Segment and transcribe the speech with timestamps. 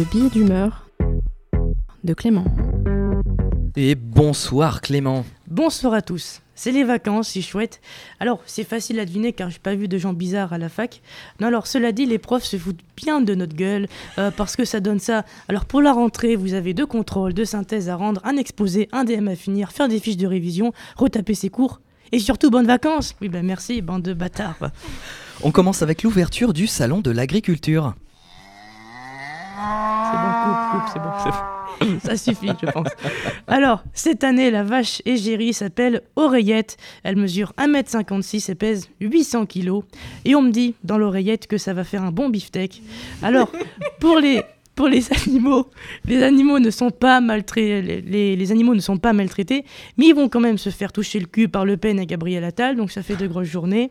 [0.00, 0.86] Le billet d'humeur
[2.04, 2.46] de Clément.
[3.76, 5.26] Et bonsoir Clément.
[5.46, 6.40] Bonsoir à tous.
[6.54, 7.82] C'est les vacances, c'est chouette.
[8.18, 11.02] Alors, c'est facile à deviner car j'ai pas vu de gens bizarres à la fac.
[11.38, 14.64] Non, alors, cela dit, les profs se foutent bien de notre gueule euh, parce que
[14.64, 15.26] ça donne ça.
[15.48, 19.04] Alors, pour la rentrée, vous avez deux contrôles, deux synthèses à rendre, un exposé, un
[19.04, 23.16] DM à finir, faire des fiches de révision, retaper ses cours et surtout bonnes vacances.
[23.20, 24.70] Oui, ben merci, bande de bâtards.
[25.42, 27.92] On commence avec l'ouverture du salon de l'agriculture.
[29.60, 31.60] C'est bon, coupe, coupe, c'est.
[32.04, 32.88] Ça suffit, je pense.
[33.46, 36.76] Alors, cette année, la vache égérie s'appelle Oreillette.
[37.02, 39.80] Elle mesure 1m56 et pèse 800 kg.
[40.24, 42.82] Et on me dit dans l'oreillette que ça va faire un bon beefsteak.
[43.22, 43.50] Alors,
[44.00, 44.42] pour les,
[44.88, 45.68] les animaux,
[46.06, 49.64] les animaux ne sont pas maltraités, les, animaux ne sont pas maltraités,
[49.96, 52.44] mais ils vont quand même se faire toucher le cul par Le Pen et Gabriel
[52.44, 53.90] Attal, donc ça fait de grosses journées.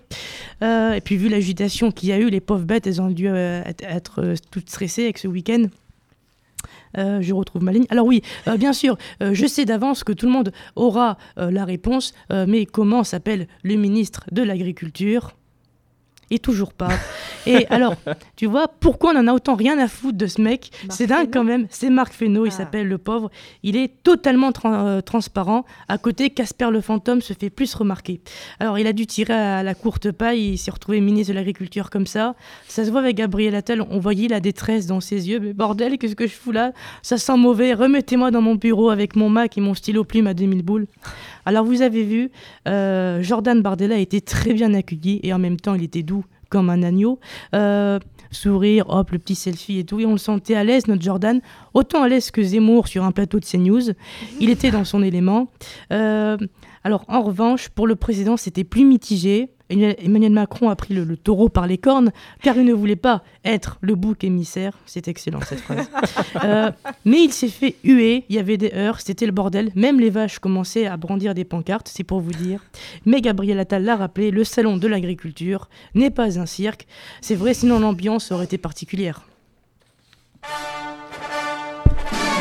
[0.63, 3.27] Euh, et puis vu l'agitation qu'il y a eu, les pauvres bêtes, elles ont dû
[3.27, 5.65] euh, être, euh, toutes stressées avec ce week-end.
[6.95, 7.85] Je retrouve ma ligne.
[7.89, 8.23] Alors oui,
[8.57, 13.47] bien sûr, je sais d'avance que tout le monde aura la réponse, mais comment s'appelle
[13.63, 15.35] le ministre de l'Agriculture?
[16.31, 16.89] Et toujours pas.
[17.47, 17.95] Et alors,
[18.35, 21.29] tu vois, pourquoi on en a autant rien à foutre de ce mec C'est dingue
[21.33, 21.65] quand même.
[21.69, 22.57] C'est Marc Fesneau, il Ah.
[22.57, 23.31] s'appelle le pauvre.
[23.63, 25.65] Il est totalement euh, transparent.
[25.87, 28.21] À côté, Casper le fantôme se fait plus remarquer.
[28.59, 30.51] Alors, il a dû tirer à la courte paille.
[30.53, 32.35] Il s'est retrouvé ministre de l'Agriculture comme ça.
[32.67, 33.81] Ça se voit avec Gabriel Attal.
[33.89, 35.39] On voyait la détresse dans ses yeux.
[35.39, 36.73] Mais bordel, qu'est-ce que je fous là?
[37.01, 37.73] Ça sent mauvais.
[37.73, 40.87] Remettez-moi dans mon bureau avec mon Mac et mon stylo plume à 2000 boules.
[41.49, 42.29] Alors, vous avez vu,
[42.67, 46.69] euh, Jordan Bardella été très bien accueilli et en même temps, il était doux comme
[46.69, 47.19] un agneau.
[47.55, 47.97] Euh,
[48.29, 49.99] sourire, hop, le petit selfie et tout.
[49.99, 51.41] Et on le sentait à l'aise, notre Jordan.
[51.73, 53.93] Autant à l'aise que Zemmour sur un plateau de CNews.
[54.39, 55.49] Il était dans son élément.
[55.91, 56.37] Euh,
[56.83, 59.49] alors, en revanche, pour le président, c'était plus mitigé.
[59.69, 63.23] Emmanuel Macron a pris le, le taureau par les cornes, car il ne voulait pas
[63.45, 64.77] être le bouc émissaire.
[64.85, 65.89] C'est excellent cette phrase.
[66.43, 66.71] Euh,
[67.05, 69.71] mais il s'est fait huer, il y avait des heurts, c'était le bordel.
[69.75, 72.63] Même les vaches commençaient à brandir des pancartes, c'est pour vous dire.
[73.05, 76.87] Mais Gabriel Attal l'a rappelé, le salon de l'agriculture n'est pas un cirque.
[77.21, 79.28] C'est vrai, sinon l'ambiance aurait été particulière.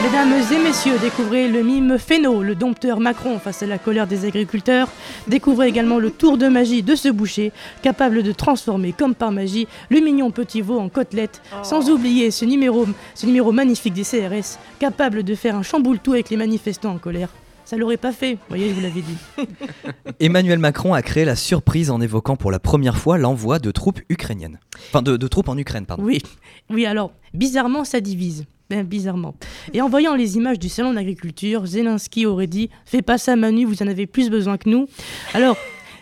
[0.02, 4.24] Mesdames et messieurs, découvrez le mime Féno, le dompteur Macron face à la colère des
[4.24, 4.88] agriculteurs.
[5.26, 9.66] Découvrez également le tour de magie de ce boucher, capable de transformer comme par magie
[9.90, 11.42] le mignon petit veau en côtelette.
[11.62, 16.30] Sans oublier ce numéro, ce numéro magnifique des CRS, capable de faire un chamboule-tout avec
[16.30, 17.30] les manifestants en colère.
[17.64, 19.18] Ça l'aurait pas fait, vous voyez, je vous l'avais dit.
[20.20, 24.00] Emmanuel Macron a créé la surprise en évoquant pour la première fois l'envoi de troupes
[24.08, 24.58] ukrainiennes.
[24.88, 26.04] Enfin, de, de troupes en Ukraine, pardon.
[26.04, 26.22] Oui,
[26.70, 28.46] oui, alors, bizarrement, ça divise.
[28.70, 29.34] Ben, bizarrement.
[29.72, 33.64] Et en voyant les images du salon d'agriculture, Zelensky aurait dit Fais pas ça, Manu,
[33.64, 34.86] vous en avez plus besoin que nous.
[35.32, 35.56] Alors,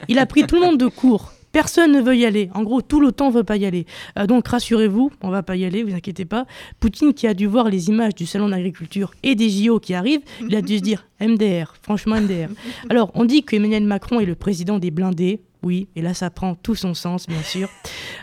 [0.09, 1.33] il a pris tout le monde de court.
[1.53, 2.51] Personne ne veut y aller.
[2.55, 3.87] En gros, tout l'OTAN veut pas y aller.
[4.19, 6.45] Euh, donc, rassurez-vous, on va pas y aller, vous inquiétez pas.
[6.81, 10.21] Poutine, qui a dû voir les images du salon d'agriculture et des JO qui arrivent,
[10.47, 12.49] il a dû se dire MDR, franchement MDR.
[12.91, 15.41] Alors, on dit qu'Emmanuel Macron est le président des blindés.
[15.67, 17.69] Oui, et là, ça prend tout son sens, bien sûr.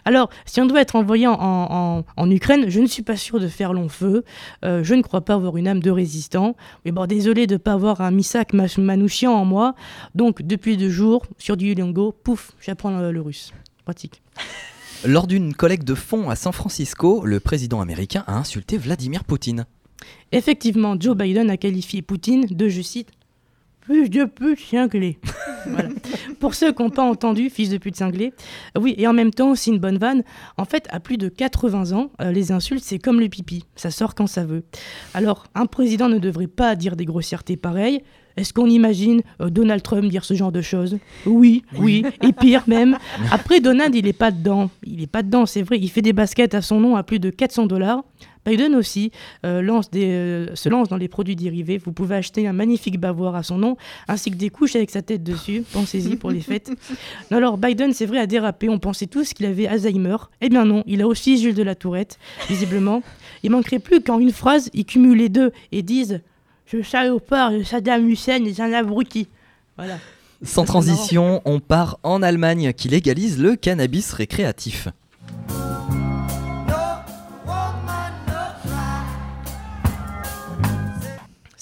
[0.06, 3.38] Alors, si on doit être envoyé en, en- en Ukraine, je ne suis pas sûr
[3.42, 4.24] de faire long feu.
[4.64, 6.56] Euh, je ne crois pas avoir une âme de résistant.
[6.86, 9.76] Mais bon, désolé de ne pas avoir un Misak Manouchian en moi.
[10.16, 13.52] Donc, depuis deux jours, sur du Duolingo, pouf, j'apprends le, le russe.
[13.84, 14.22] Pratique.
[15.06, 19.66] Lors d'une collecte de fonds à San Francisco, le président américain a insulté Vladimir Poutine.
[20.32, 23.10] Effectivement, Joe Biden a qualifié Poutine de, je cite,
[23.82, 25.20] plus de pute cinglé.
[25.68, 25.90] Voilà.
[26.44, 28.34] Pour ceux qui n'ont pas entendu, fils de pute cinglé,
[28.78, 30.24] oui, et en même temps, c'est une bonne vanne.
[30.58, 33.92] En fait, à plus de 80 ans, euh, les insultes, c'est comme le pipi, ça
[33.92, 34.66] sort quand ça veut.
[35.14, 38.04] Alors, un président ne devrait pas dire des grossièretés pareilles.
[38.36, 40.98] Est-ce qu'on imagine euh, Donald Trump dire ce genre de choses?
[41.26, 42.98] Oui, oui, et pire même.
[43.32, 44.70] Après, Donald, il n'est pas dedans.
[44.86, 45.80] Il n'est pas dedans, c'est vrai.
[45.80, 48.04] Il fait des baskets à son nom à plus de 400 dollars.
[48.46, 49.12] Biden aussi
[49.46, 51.78] euh, lance des, euh, se lance dans les produits dérivés.
[51.78, 53.78] Vous pouvez acheter un magnifique bavoir à son nom,
[54.08, 55.64] ainsi que des couches avec sa tête dessus.
[55.72, 56.72] Pensez-y pour les fêtes.
[57.32, 58.70] Non, alors, Biden, c'est vrai, a dérapé.
[58.70, 60.18] On pensait tous qu'il avait Alzheimer.
[60.42, 62.20] Eh bien non, il a aussi Jules de la Tourette,
[62.50, 63.02] visiblement.
[63.44, 66.22] Il manquerait plus qu'en une phrase, ils cumulent les deux et disent
[66.66, 69.28] «Je salopard de Saddam Hussein est un abruti».
[69.78, 69.98] Voilà.
[70.44, 74.90] Sans transition, on part en Allemagne qui légalise le cannabis récréatif.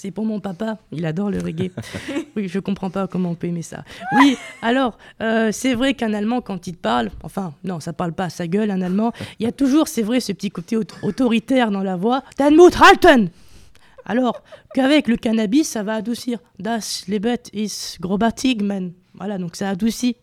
[0.02, 1.70] C'est pour mon papa, il adore le reggae.
[2.36, 3.84] oui, je comprends pas comment on peut aimer ça.
[4.18, 8.12] Oui, alors, euh, c'est vrai qu'un Allemand, quand il te parle, enfin, non, ça parle
[8.12, 10.76] pas à sa gueule, un Allemand, il y a toujours, c'est vrai, ce petit côté
[10.76, 12.24] aut- autoritaire dans la voix.
[12.36, 13.30] Danmut halten
[14.04, 14.42] Alors
[14.74, 16.40] qu'avec le cannabis, ça va adoucir.
[16.58, 18.90] Das Lebet ist grobatig, man.
[19.22, 20.16] Voilà, donc ça adoucit.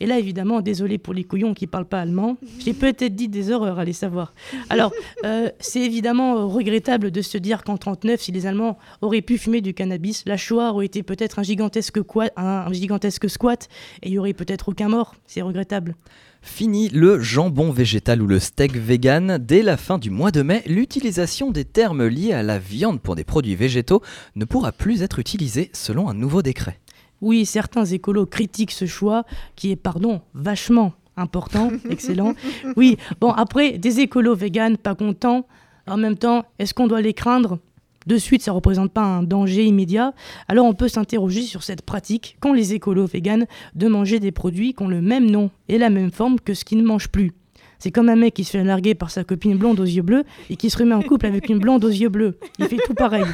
[0.00, 3.50] Et là, évidemment, désolé pour les couillons qui parlent pas allemand, j'ai peut-être dit des
[3.50, 4.32] horreurs, allez savoir.
[4.70, 4.90] Alors,
[5.26, 9.36] euh, c'est évidemment euh, regrettable de se dire qu'en 39, si les Allemands auraient pu
[9.36, 13.68] fumer du cannabis, la Shoah aurait été peut-être un gigantesque, quoi- un, un gigantesque squat
[14.02, 15.14] et il y aurait peut-être aucun mort.
[15.26, 15.94] C'est regrettable.
[16.40, 19.36] Fini le jambon végétal ou le steak vegan.
[19.38, 23.14] Dès la fin du mois de mai, l'utilisation des termes liés à la viande pour
[23.16, 24.00] des produits végétaux
[24.36, 26.78] ne pourra plus être utilisée selon un nouveau décret.
[27.20, 29.24] Oui, certains écolos critiquent ce choix
[29.56, 32.34] qui est, pardon, vachement important, excellent.
[32.76, 35.46] Oui, bon, après, des écolos véganes pas contents,
[35.86, 37.58] en même temps, est-ce qu'on doit les craindre?
[38.06, 40.14] De suite, ça ne représente pas un danger immédiat.
[40.48, 44.72] Alors on peut s'interroger sur cette pratique qu'ont les écolos véganes de manger des produits
[44.72, 47.32] qui ont le même nom et la même forme que ce qu'ils ne mangent plus.
[47.78, 50.24] C'est comme un mec qui se fait larguer par sa copine blonde aux yeux bleus
[50.48, 52.38] et qui se remet en couple avec une blonde aux yeux bleus.
[52.58, 53.26] Il fait tout pareil.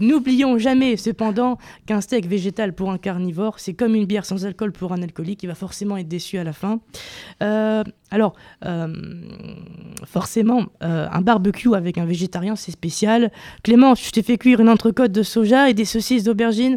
[0.00, 4.72] N'oublions jamais, cependant, qu'un steak végétal pour un carnivore, c'est comme une bière sans alcool
[4.72, 6.80] pour un alcoolique, il va forcément être déçu à la fin.
[7.42, 8.92] Euh, alors, euh,
[10.04, 13.30] forcément, euh, un barbecue avec un végétarien, c'est spécial.
[13.62, 16.76] Clément, je t'ai fait cuire une entrecôte de soja et des saucisses d'aubergine.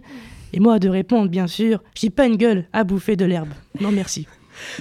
[0.53, 3.49] Et moi, de répondre, bien sûr, j'ai pas une gueule à bouffer de l'herbe.
[3.81, 4.27] Non, merci.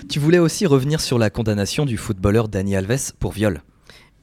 [0.08, 3.62] Tu voulais aussi revenir sur la condamnation du footballeur Dani Alves pour viol.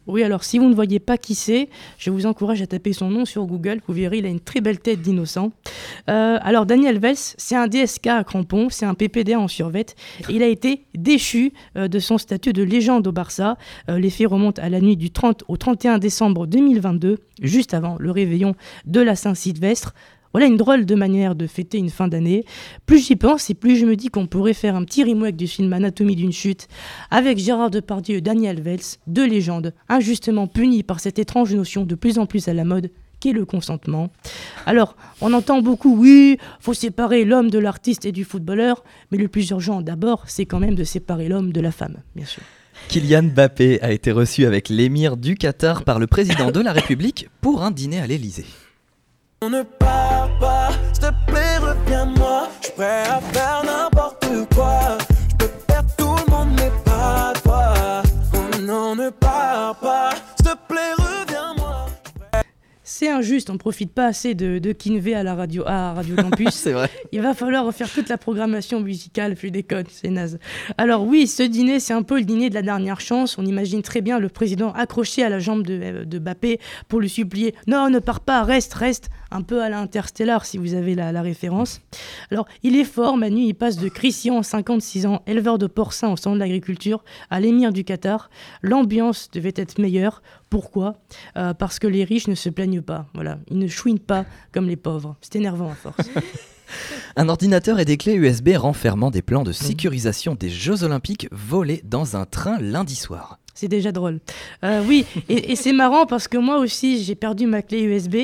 [0.07, 3.09] Oui, alors si vous ne voyez pas qui c'est, je vous encourage à taper son
[3.09, 3.79] nom sur Google.
[3.87, 5.51] Vous verrez, il a une très belle tête d'innocent.
[6.09, 9.95] Euh, alors, Daniel Vels, c'est un DSK à crampons, c'est un PPDA en survette.
[10.29, 13.57] Et il a été déchu euh, de son statut de légende au Barça.
[13.89, 18.11] Euh, les remontent à la nuit du 30 au 31 décembre 2022, juste avant le
[18.11, 18.55] réveillon
[18.85, 19.93] de la Saint-Sylvestre.
[20.33, 22.43] Voilà une drôle de manière de fêter une fin d'année.
[22.87, 25.47] Plus j'y pense et plus je me dis qu'on pourrait faire un petit remake du
[25.47, 26.67] film Anatomie d'une chute
[27.11, 31.95] avec Gérard Depardieu et Daniel Vels, deux légendes, injustement punies par cette étrange notion de
[31.95, 32.89] plus en plus à la mode
[33.19, 34.09] qu'est le consentement.
[34.65, 39.27] Alors, on entend beaucoup, oui, faut séparer l'homme de l'artiste et du footballeur, mais le
[39.27, 42.43] plus urgent d'abord, c'est quand même de séparer l'homme de la femme, bien sûr.
[42.89, 47.29] Kylian Mbappé a été reçu avec l'émir du Qatar par le président de la République
[47.39, 48.45] pour un dîner à l'Élysée.
[49.45, 52.47] On ne part pas, s'il te plaît, reviens-moi.
[52.61, 54.25] Je suis prêt à faire n'importe
[54.55, 54.97] quoi.
[55.31, 58.03] Je peux perdre tout le monde, mais pas toi.
[58.33, 61.87] Oh non, ne pars pas, s'il te plaît, reviens-moi.
[62.85, 66.49] C'est injuste, on profite pas assez de, de Kinvé à la radio, à Radio Campus.
[66.53, 66.89] C'est vrai.
[67.11, 70.39] Il va falloir refaire toute la programmation musicale, plus déconne, c'est naze.
[70.77, 73.37] Alors oui, ce dîner, c'est un peu le dîner de la dernière chance.
[73.37, 77.01] On imagine très bien le président accroché à la jambe de, euh, de Bappé pour
[77.01, 80.93] lui supplier «Non, ne pars pas, reste, reste!» Un peu à l'interstellar, si vous avez
[80.93, 81.81] la, référence.
[82.29, 86.17] Alors, il est fort, Manu, il passe de Christian, 56 ans, éleveur de porcins au
[86.17, 88.29] centre de l'agriculture, à l'émir du Qatar.
[88.61, 90.21] L'ambiance devait être meilleure.
[90.51, 90.97] Pourquoi?
[91.35, 93.07] Euh, Parce que les riches ne se plaignent pas.
[93.15, 95.15] Voilà, ils ne chouinent pas comme les pauvres.
[95.21, 95.97] C'est énervant à force.
[97.15, 101.81] Un ordinateur et des clés USB renfermant des plans de sécurisation des Jeux Olympiques volés
[101.83, 103.39] dans un train lundi soir.
[103.53, 104.19] C'est déjà drôle.
[104.63, 108.15] Euh, oui, et, c'est marrant parce que moi aussi, j'ai perdu ma clé USB,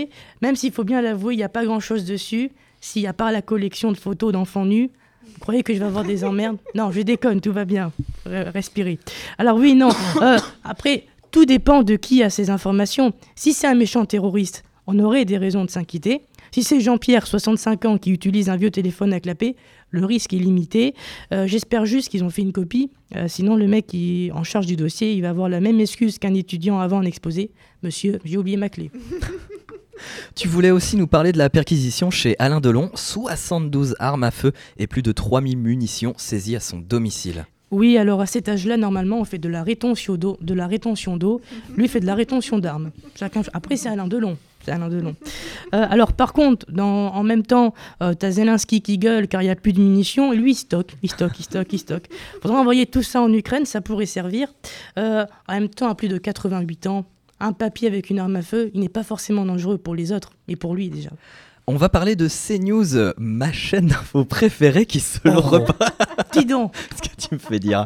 [0.42, 2.52] même s'il faut bien l'avouer, il n'y a pas grand-chose dessus.
[2.82, 4.90] S'il n'y a pas la collection de photos d'enfants nus,
[5.26, 6.58] vous croyez que je vais avoir des emmerdes?
[6.74, 7.92] Non, je déconne, tout va bien.
[8.28, 8.98] Re- Respirez.
[9.38, 9.90] Alors oui, non.
[10.22, 13.14] euh, après, tout dépend de qui a ces informations.
[13.36, 16.22] Si c'est un méchant terroriste, on aurait des raisons de s'inquiéter.
[16.52, 19.56] Si c'est Jean-Pierre, 65 ans, qui utilise un vieux téléphone à clapper,
[19.92, 20.94] le risque est limité.
[21.34, 22.90] Euh, J'espère juste qu'ils ont fait une copie.
[23.16, 25.80] Euh, sinon, le mec qui est en charge du dossier, il va avoir la même
[25.80, 27.52] excuse qu'un étudiant avant un exposé.
[27.84, 28.92] Monsieur, j'ai oublié ma clé.
[30.34, 34.54] Tu voulais aussi nous parler de la perquisition chez Alain Delon, 72 armes à feu
[34.78, 37.46] et plus de 3000 munitions saisies à son domicile.
[37.72, 40.38] Oui, alors à cet âge-là, normalement, on fait de la rétention d'eau.
[40.42, 41.42] De la rétention d'eau.
[41.76, 42.92] Lui fait de la rétention d'armes.
[43.16, 43.42] Chacun.
[43.54, 44.38] Après, c'est Alain Delon.
[44.70, 45.16] Alain Delon.
[45.74, 49.46] Euh, alors, par contre, dans, en même temps, euh, t'as Zelensky qui gueule car il
[49.46, 50.34] n'y a plus de munitions.
[50.34, 52.10] Et lui, il stocke, il stocke, il stocke, il stocke.
[52.42, 54.54] Faudra envoyer tout ça en Ukraine, ça pourrait servir.
[54.98, 57.06] Euh, en même temps, à plus de 88 ans,
[57.40, 60.32] un papier avec une arme à feu, il n'est pas forcément dangereux pour les autres,
[60.48, 61.12] et pour lui déjà.
[61.72, 65.42] On va parler de CNews, ma chaîne d'info préférée qui selon Oh.
[65.42, 65.92] Reporters...
[66.34, 67.86] Dis donc ce que tu me fais dire.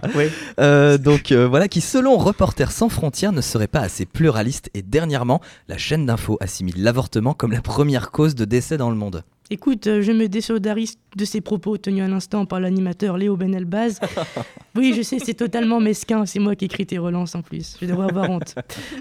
[0.57, 4.83] Euh, donc euh, voilà, qui selon Reporters sans frontières ne serait pas assez pluraliste et
[4.83, 9.25] dernièrement, la chaîne d'info assimile l'avortement comme la première cause de décès dans le monde.
[9.49, 13.99] Écoute, euh, je me désolidarise de ces propos tenus à l'instant par l'animateur Léo Benelbaz.
[14.75, 16.25] Oui, je sais, c'est totalement mesquin.
[16.25, 17.77] C'est moi qui écris tes relances en plus.
[17.79, 18.55] Je devrais avoir honte.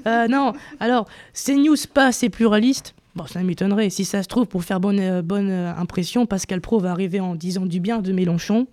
[0.07, 2.95] Euh, non, alors, CNews pas assez pluraliste.
[3.15, 3.91] Bon, ça m'étonnerait.
[3.91, 7.21] Si ça se trouve, pour faire bonne, euh, bonne euh, impression, Pascal Pro va arriver
[7.21, 8.67] en disant du bien de Mélenchon.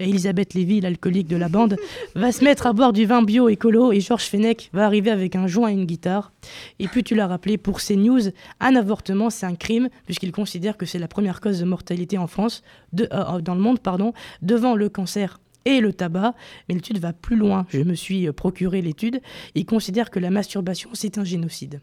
[0.00, 1.76] Et Elisabeth Lévy, l'alcoolique de la bande,
[2.14, 3.92] va se mettre à boire du vin bio écolo.
[3.92, 6.32] Et Georges Fenech va arriver avec un joint et une guitare.
[6.78, 8.30] Et puis, tu l'as rappelé, pour CNews,
[8.60, 12.26] un avortement, c'est un crime, puisqu'il considère que c'est la première cause de mortalité en
[12.26, 12.62] France,
[12.94, 16.34] de, euh, dans le monde, pardon, devant le cancer et le tabac.
[16.66, 17.66] Mais l'étude va plus loin.
[17.68, 19.20] Je me suis procuré l'étude.
[19.54, 21.82] Il considère que la masturbation, c'est un génocide.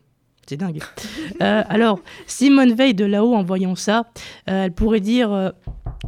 [0.49, 0.79] C'est dingue.
[1.41, 4.07] Euh, alors, Simone Veil de là-haut, en voyant ça,
[4.49, 5.51] euh, elle pourrait dire euh,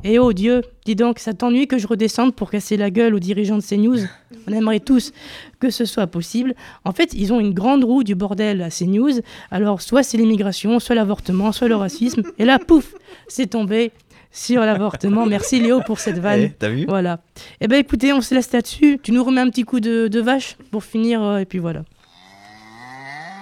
[0.03, 3.19] Eh oh Dieu, dis donc, ça t'ennuie que je redescende pour casser la gueule aux
[3.19, 3.99] dirigeants de CNews?
[4.47, 5.13] On aimerait tous
[5.59, 6.53] que ce soit possible.
[6.83, 9.21] En fait, ils ont une grande roue du bordel à CNews.
[9.51, 12.23] Alors, soit c'est l'immigration, soit l'avortement, soit le racisme.
[12.37, 12.93] Et là, pouf,
[13.29, 13.93] c'est tombé
[14.31, 15.25] sur l'avortement.
[15.27, 16.41] Merci Léo pour cette vanne.
[16.41, 16.85] Eh, T'as vu?
[16.87, 17.21] Voilà.
[17.61, 18.99] Eh ben écoutez, on se laisse là-dessus.
[19.01, 21.83] Tu nous remets un petit coup de, de vache pour finir, euh, et puis voilà.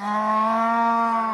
[0.01, 1.28] ああ。